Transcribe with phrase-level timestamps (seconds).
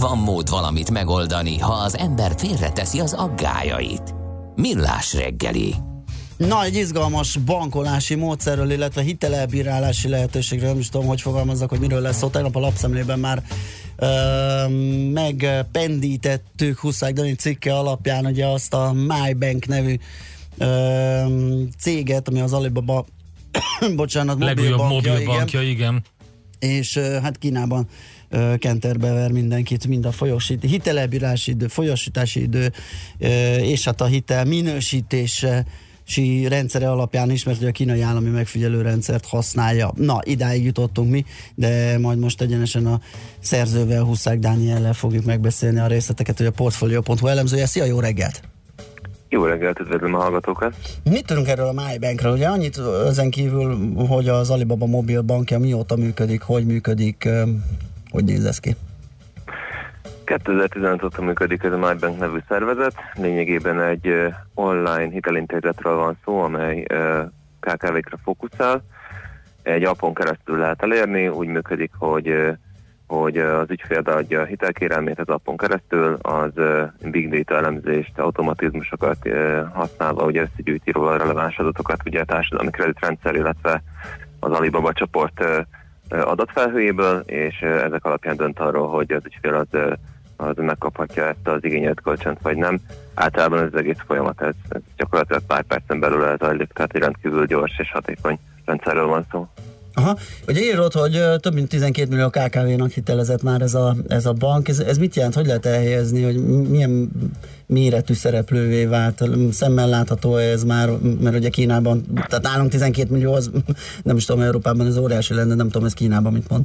[0.00, 4.14] van mód valamit megoldani, ha az ember félreteszi az aggájait.
[4.56, 5.74] Millás reggeli.
[6.36, 12.00] Na, egy izgalmas bankolási módszerről, illetve hitelelbírálási lehetőségről, nem is tudom, hogy fogalmazzak, hogy miről
[12.00, 12.28] lesz szó.
[12.28, 13.42] Tegnap a lapszemlében már
[13.96, 14.68] ö,
[15.12, 19.96] megpendítettük Huszák Dani cikke alapján ugye azt a MyBank nevű
[20.58, 21.22] ö,
[21.78, 23.04] céget, ami az Alibaba
[23.96, 25.72] bocsánat, Legújabb mobil bankja, bankja igen.
[25.72, 26.04] igen.
[26.58, 27.88] És ö, hát Kínában
[28.58, 32.72] kenterbe ver mindenkit, mind a folyosít, hitelelbírási idő, folyosítási idő,
[33.60, 35.66] és hát a hitel minősítése,
[36.48, 39.92] rendszere alapján is, mert ugye a kínai állami megfigyelő rendszert használja.
[39.96, 41.24] Na, idáig jutottunk mi,
[41.54, 43.00] de majd most egyenesen a
[43.40, 47.66] szerzővel, Huszák Dániellel fogjuk megbeszélni a részleteket, hogy a Portfolio.hu elemzője.
[47.66, 48.42] Szia, jó reggelt!
[49.28, 50.74] Jó reggelt, üdvözlöm a hallgatókat!
[51.10, 52.32] Mit tudunk erről a MyBankről?
[52.32, 57.28] Ugye annyit ezen kívül, hogy az Alibaba mobil bankja mióta működik, hogy működik,
[58.10, 58.76] hogy néz ez ki?
[60.24, 62.94] 2015 óta működik ez a MyBank nevű szervezet.
[63.14, 64.12] Lényegében egy
[64.54, 66.82] online hitelintézetről van szó, amely
[67.60, 68.82] KKV-kra fókuszál.
[69.62, 72.56] Egy appon keresztül lehet elérni, úgy működik, hogy
[73.06, 76.50] hogy az ügyfél adja a hitelkérelmét az appon keresztül, az
[77.02, 79.28] big data elemzést, automatizmusokat
[79.72, 83.82] használva, ugye összegyűjti róla releváns adatokat, ugye a társadalmi kreditrendszer, illetve
[84.40, 85.44] az Alibaba csoport
[86.10, 89.80] adatfelhőjéből, és ezek alapján dönt arról, hogy az ügyfél az,
[90.36, 92.80] az megkaphatja ezt az igényelt kölcsönt, vagy nem.
[93.14, 97.46] Általában ez az egész folyamat, ez, ez gyakorlatilag pár percen belül elzajlik, tehát egy rendkívül
[97.46, 99.48] gyors és hatékony rendszerről van szó.
[99.94, 100.18] Aha.
[100.48, 104.68] Ugye írod, hogy több mint 12 millió KKV-nak hitelezett már ez a, ez a bank.
[104.68, 105.34] Ez, ez mit jelent?
[105.34, 106.36] Hogy lehet elhelyezni, hogy
[106.68, 107.10] milyen
[107.66, 109.22] méretű szereplővé vált?
[109.50, 113.50] Szemmel látható ez már, mert ugye Kínában, tehát nálunk 12 millió, az
[114.02, 116.64] nem is tudom, Európában ez óriási lenne, nem tudom, ez Kínában mit mond.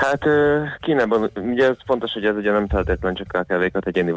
[0.00, 0.24] Hát
[0.80, 4.12] Kínában ugye ez fontos, hogy ez ugye nem feltétlenül csak KKV-kat, egyéni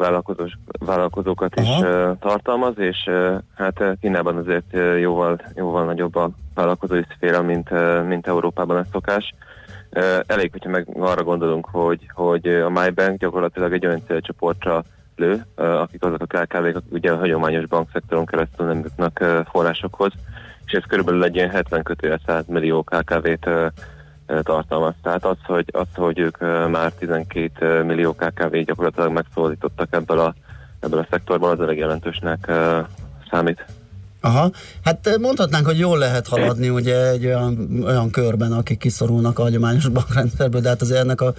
[0.78, 1.62] vállalkozókat Aha.
[1.62, 1.86] is
[2.20, 3.10] tartalmaz, és
[3.56, 7.70] hát Kínában azért jóval, jóval nagyobb a vállalkozói szféra, mint,
[8.06, 9.34] mint Európában ez szokás.
[10.26, 14.84] Elég, hogyha meg arra gondolunk, hogy, hogy a MyBank gyakorlatilag egy olyan célcsoportra
[15.16, 20.12] lő, akik azok a KKV-k, akik ugye a hagyományos bankszektoron keresztül nem jutnak forrásokhoz,
[20.66, 23.48] és ez körülbelül egy ilyen 70 kötője 100 millió KKV-t
[24.42, 24.94] tartalmaz.
[25.02, 26.38] Tehát az, hogy, az, hogy ők
[26.70, 30.34] már 12 millió KKV gyakorlatilag megszólítottak ebből a,
[30.80, 32.52] ebből a szektorból, az elég jelentősnek
[33.30, 33.64] számít.
[34.24, 34.50] Aha,
[34.84, 39.88] hát mondhatnánk, hogy jól lehet haladni ugye egy olyan, olyan körben, akik kiszorulnak a hagyományos
[39.88, 41.34] bankrendszerből, de hát azért ennek a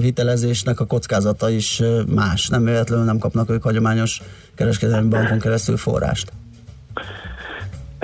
[0.00, 1.82] hitelezésnek a kockázata is
[2.14, 2.48] más.
[2.48, 4.22] Nem véletlenül nem kapnak ők hagyományos
[4.54, 6.32] kereskedelmi bankon keresztül forrást.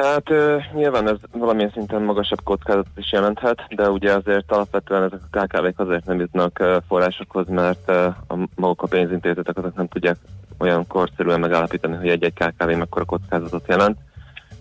[0.03, 0.29] Hát
[0.75, 5.81] nyilván ez valamilyen szinten magasabb kockázatot is jelenthet, de ugye azért alapvetően ezek a KKV-k
[5.81, 10.17] azért nem jutnak forrásokhoz, mert a maguk a pénzintézetek azok nem tudják
[10.59, 13.99] olyan korszerűen megállapítani, hogy egy-egy KKV mekkora kockázatot jelent,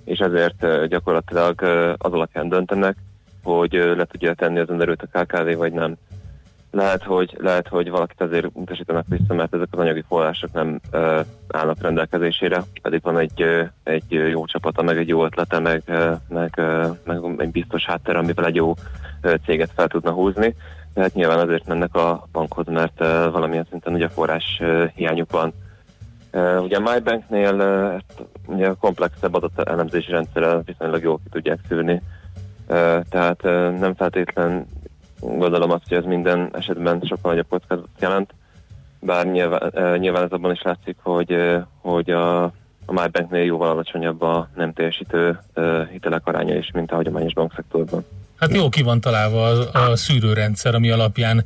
[0.03, 1.61] és ezért gyakorlatilag
[1.97, 2.97] az alapján döntenek,
[3.43, 5.95] hogy le tudja tenni az önderőt a KKV, vagy nem
[6.71, 11.19] lehet, hogy, lehet, hogy valakit azért utasítanak vissza, mert ezek az anyagi források nem uh,
[11.47, 16.11] állnak rendelkezésére, pedig van egy, uh, egy jó csapata, meg egy jó ötlete, meg, uh,
[16.29, 18.69] meg, uh, meg egy biztos háttér, amivel egy jó
[19.23, 20.55] uh, céget fel tudna húzni.
[20.93, 25.53] Tehát nyilván azért mennek a bankhoz, mert uh, valamilyen szinten ugye forrás uh, hiányuk van.
[26.33, 27.53] Uh, ugye a MyBanknél
[28.45, 32.01] uh, ugye a komplexebb elemzési rendszerrel viszonylag jól ki tudják szűrni,
[32.67, 34.65] uh, tehát uh, nem feltétlen
[35.21, 38.33] gondolom azt, hogy ez minden esetben sokkal nagyobb kockázatot jelent,
[38.99, 42.43] bár nyilván, e, nyilván ez abban is látszik, hogy, e, hogy a,
[42.85, 48.05] a MyBanknél jóval alacsonyabb a nem teljesítő e, hitelek aránya is, mint a hagyományos bankszektorban.
[48.39, 51.43] Hát jó ki van találva a, a szűrőrendszer, ami alapján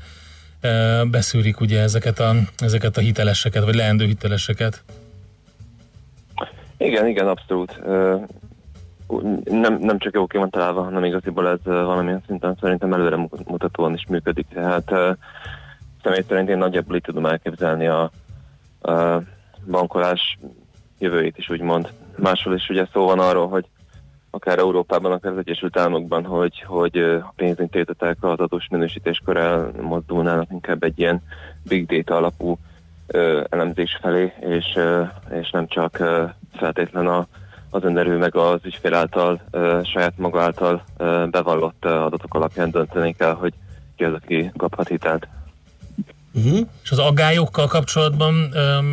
[0.62, 4.84] e, beszűrik ugye ezeket a, ezeket a hiteleseket, vagy leendő hiteleseket.
[6.78, 7.80] Igen, igen, abszolút
[9.44, 13.94] nem, nem csak jó ki van találva, hanem igaziból ez valamilyen szinten szerintem előre mutatóan
[13.94, 14.48] is működik.
[14.54, 14.92] Tehát
[16.04, 18.12] személy szerint én nagyjából így tudom elképzelni a,
[18.82, 19.22] a
[19.66, 20.38] bankolás
[21.00, 21.90] jövőjét is úgymond.
[22.16, 23.66] Máshol is ugye szó van arról, hogy
[24.30, 30.84] akár Európában, akár az Egyesült Államokban, hogy, hogy a pénzintézetek az adós minősítéskor mozdulnának inkább
[30.84, 31.22] egy ilyen
[31.68, 32.58] big data alapú
[33.08, 36.26] ö, elemzés felé, és, ö, és nem csak ö,
[36.94, 37.28] a
[37.76, 39.42] az önerő meg az ügyfél által,
[39.84, 40.84] saját maga által
[41.30, 43.54] bevallott adatok alapján dönteni kell, hogy
[43.96, 45.28] ki az, aki kaphat hitelt.
[46.34, 46.68] Uh-huh.
[46.84, 48.86] És az aggályokkal kapcsolatban um,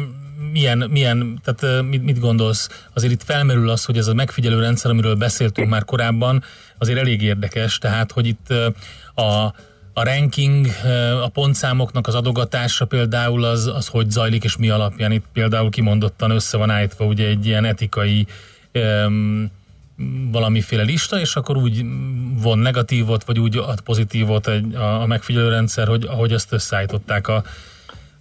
[0.52, 2.88] milyen, milyen tehát uh, mit, mit gondolsz?
[2.94, 6.42] Azért itt felmerül az, hogy ez a megfigyelő rendszer, amiről beszéltünk már korábban,
[6.78, 9.54] azért elég érdekes, tehát hogy itt uh, a
[9.94, 10.66] a ranking,
[11.22, 15.12] a pontszámoknak az adogatása például az, az hogy zajlik és mi alapján.
[15.12, 18.26] Itt például kimondottan össze van állítva ugye egy ilyen etikai
[20.30, 21.84] valamiféle lista, és akkor úgy
[22.42, 27.44] von negatívot, vagy úgy ad pozitívot egy, a, a megfigyelőrendszer, hogy ahogy azt összeállították a,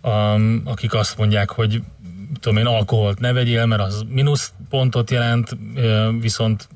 [0.01, 1.81] a, akik azt mondják, hogy
[2.39, 5.57] tudom én, alkoholt ne vegyél, mert az mínusz pontot jelent,
[6.19, 6.67] viszont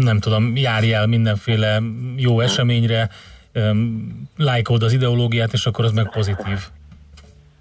[0.00, 1.82] nem tudom, járj el mindenféle
[2.16, 3.10] jó eseményre,
[4.36, 6.58] lájkold az ideológiát, és akkor az meg pozitív.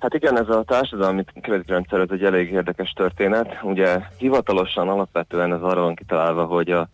[0.03, 3.59] Hát igen, ez a társadalmi kreditrendszer ez egy elég érdekes történet.
[3.61, 6.88] Ugye hivatalosan alapvetően ez arra van kitalálva, hogy a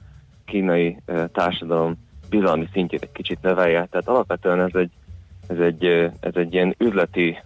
[0.45, 0.97] kínai
[1.33, 1.97] társadalom
[2.29, 3.87] bizalmi szintjét egy kicsit nevelje.
[3.91, 4.91] Tehát alapvetően ez egy,
[5.47, 5.85] ez egy,
[6.19, 7.43] ez egy ilyen üzleti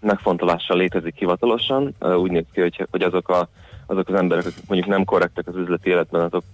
[0.00, 1.94] megfontolással létezik hivatalosan.
[2.00, 3.48] Úgy néz ki, hogy, hogy azok, a,
[3.86, 6.44] azok az emberek, akik mondjuk nem korrektek az üzleti életben, azok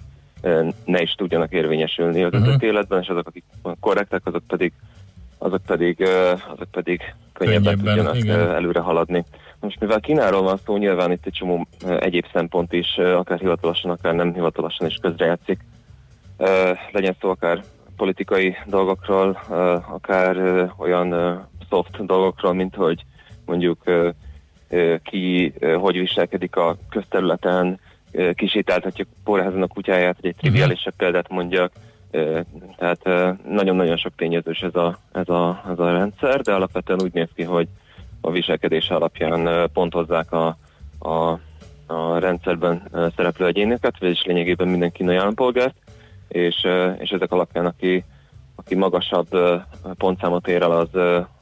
[0.85, 2.47] ne is tudjanak érvényesülni az uh-huh.
[2.47, 3.45] üzleti életben, és azok, akik
[3.81, 4.73] korrektek, azok pedig
[5.43, 6.03] azok pedig,
[6.53, 8.41] azok pedig könnyebben, tudjanak igen.
[8.41, 9.25] előre haladni.
[9.61, 11.67] Most mivel Kínáról van szó, nyilván itt egy csomó
[11.99, 15.59] egyéb szempont is, akár hivatalosan, akár nem hivatalosan is közrejátszik.
[16.93, 17.63] Legyen szó akár
[17.97, 19.41] politikai dolgokról,
[19.91, 20.37] akár
[20.77, 21.11] olyan
[21.69, 23.05] soft dolgokról, mint hogy
[23.47, 23.83] mondjuk
[25.03, 27.81] ki hogy viselkedik a közterületen,
[28.35, 30.47] kisétáltatjuk porházon a kutyáját, hogy egy mhm.
[30.47, 31.73] triviálisabb példát mondjak,
[32.77, 33.05] tehát
[33.49, 37.43] nagyon-nagyon sok tényezős ez a, ez, a, ez a rendszer, de alapvetően úgy néz ki,
[37.43, 37.69] hogy
[38.21, 40.57] a viselkedés alapján pontozzák a,
[40.99, 41.39] a,
[41.87, 42.83] a rendszerben
[43.17, 45.75] szereplő egyéneket, vagyis lényegében minden kínai állampolgárt,
[46.29, 46.67] és,
[46.99, 48.05] és ezek alapján, aki,
[48.55, 49.29] aki magasabb
[49.97, 50.89] pontszámot ér el, az,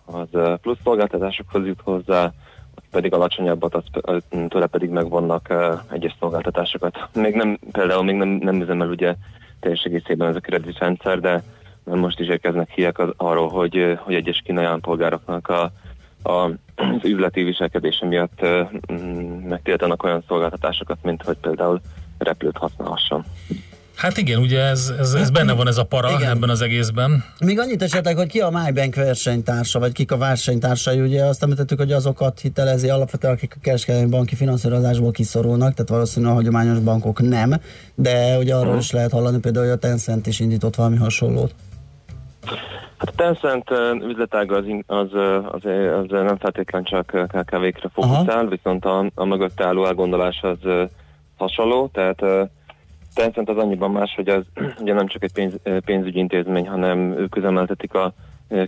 [0.05, 2.33] az plusz szolgáltatásokhoz jut hozzá,
[2.75, 5.55] aki pedig alacsonyabbat, az, tőle pedig megvannak
[5.91, 7.09] egyes szolgáltatásokat.
[7.15, 9.15] Még nem, például még nem, nem üzemel ugye
[9.61, 11.43] teljes egészében ez a kreditrendszer, de
[11.85, 15.73] most is érkeznek hírek az, arról, hogy, hogy egyes kínai állampolgároknak a,
[16.23, 18.47] a, az üzleti viselkedése miatt
[19.49, 21.81] megtiltanak olyan szolgáltatásokat, mint hogy például
[22.19, 23.25] repülőt használhasson.
[23.99, 26.31] Hát igen, ugye ez, ez, ez benne van ez a para igen.
[26.31, 27.25] ebben az egészben.
[27.41, 31.79] Még annyit esetleg, hogy ki a MyBank versenytársa, vagy kik a versenytársai, ugye azt említettük,
[31.79, 37.21] hogy azokat hitelezi alapvetően, akik a kereskedelmi banki finanszírozásból kiszorulnak, tehát valószínűleg a hagyományos bankok
[37.21, 37.51] nem,
[37.95, 38.81] de ugye arról uh-huh.
[38.81, 41.55] is lehet hallani például, hogy a Tencent is indított valami hasonlót.
[42.99, 43.71] Hát a Tencent
[44.09, 45.09] üzletága az, az,
[45.51, 45.65] az,
[45.99, 50.89] az nem feltétlen csak KKV-kre fókuszál, viszont a, a mögött álló elgondolás az
[51.37, 52.51] hasonló, tehát
[53.19, 54.43] Tencent az annyiban más, hogy az
[54.83, 55.55] ugye nem csak egy pénz,
[55.85, 58.15] pénzügyi intézmény, hanem ők üzemeltetik a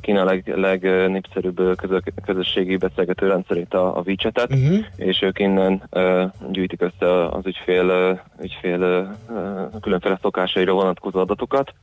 [0.00, 4.78] Kína leg, legnépszerűbb közö, közösségi beszélgető rendszerét, a, a WeChat-et, uh-huh.
[4.96, 11.74] és ők innen uh, gyűjtik össze az ügyfél, uh, ügyfél uh, különféle szokásaira vonatkozó adatokat,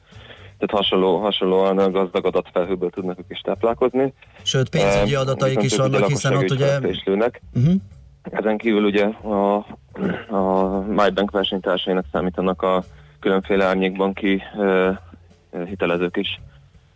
[0.58, 4.14] tehát hasonló, hasonlóan gazdag adatfelhőből tudnak ők is táplálkozni.
[4.44, 6.80] Sőt, pénzügyi adataik is vannak, hiszen ott ugye...
[6.80, 7.74] Uh-huh.
[8.30, 9.56] Ezen kívül ugye a,
[10.36, 12.84] a MyBank versenytársainak számítanak a
[13.20, 14.98] különféle árnyékbanki uh,
[15.66, 16.40] hitelezők is,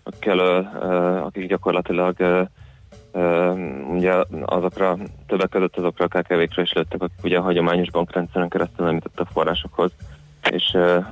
[0.04, 2.48] akikkel, uh, akik gyakorlatilag uh,
[3.12, 4.13] uh, ugye
[4.45, 4.98] azokra,
[5.28, 9.27] többek között azokra a KKV-kre is lőttek, akik ugye a hagyományos bankrendszeren keresztül nem jutottak
[9.27, 9.92] forrásokhoz,
[10.51, 11.06] és uh,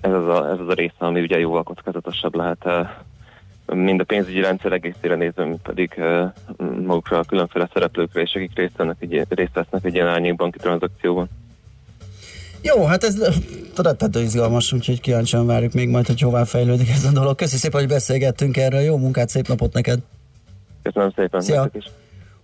[0.00, 2.68] ez, az a, ez az a része, ami ugye jóval kockázatosabb lehet
[3.74, 6.32] mind a pénzügyi rendszer egészére nézve, mint pedig uh,
[6.86, 11.28] magukra a különféle szereplőkre, és akik részt, vennek egy, részt vesznek egy ilyen árnyékbanki tranzakcióban.
[12.62, 13.40] Jó, hát ez
[13.76, 17.36] rettető izgalmas, úgyhogy kíváncsian várjuk még majd, hogy hová fejlődik ez a dolog.
[17.36, 18.80] Köszi szépen, hogy beszélgettünk erről.
[18.80, 19.98] Jó munkát, szép napot neked!
[20.82, 21.40] Köszönöm szépen!
[21.40, 21.70] Szia!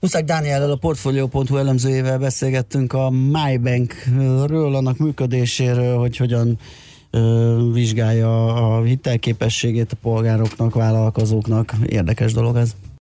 [0.01, 6.59] Huszák Dániellel a Portfolio.hu elemzőjével beszélgettünk a MyBankről, annak működéséről, hogy hogyan
[7.73, 11.75] vizsgálja a hitelképességét a polgároknak, vállalkozóknak.
[11.87, 12.77] Érdekes dolog ez.